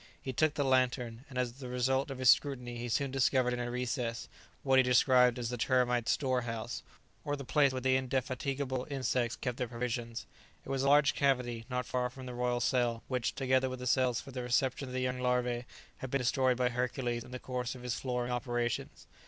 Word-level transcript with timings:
He 0.19 0.33
took 0.33 0.55
the 0.55 0.63
lantern, 0.63 1.25
and 1.29 1.37
as 1.37 1.59
the 1.59 1.67
result 1.69 2.09
of 2.09 2.17
his 2.17 2.31
scrutiny 2.31 2.75
he 2.79 2.89
soon 2.89 3.11
discovered 3.11 3.53
in 3.53 3.59
a 3.59 3.69
recess 3.69 4.27
what 4.63 4.79
he 4.79 4.81
described 4.81 5.37
as 5.37 5.49
the 5.51 5.57
termites' 5.59 6.11
"storehouse," 6.13 6.81
or 7.23 7.35
the 7.35 7.45
place 7.45 7.71
where 7.71 7.81
the 7.81 7.95
indefatigable 7.97 8.87
insects 8.89 9.35
keep 9.35 9.57
their 9.57 9.67
provisions. 9.67 10.25
It 10.65 10.69
was 10.71 10.81
a 10.81 10.89
large 10.89 11.13
cavity, 11.13 11.67
not 11.69 11.85
far 11.85 12.09
from 12.09 12.25
the 12.25 12.33
royal 12.33 12.61
cell, 12.61 13.03
which, 13.09 13.35
together 13.35 13.69
with 13.69 13.77
the 13.77 13.85
cells 13.85 14.19
for 14.19 14.31
the 14.31 14.41
reception 14.41 14.87
of 14.89 14.93
the 14.93 15.01
young 15.01 15.19
larvae, 15.19 15.65
had 15.97 16.09
been 16.09 16.17
destroyed 16.17 16.57
by 16.57 16.69
Hercules 16.69 17.23
in 17.23 17.29
the 17.29 17.37
course 17.37 17.75
of 17.75 17.83
his 17.83 17.93
flooring 17.99 18.31
operations. 18.31 19.05